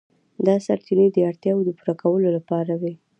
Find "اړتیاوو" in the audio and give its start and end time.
1.29-1.65